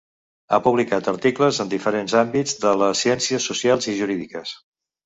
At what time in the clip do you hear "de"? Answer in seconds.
2.65-2.75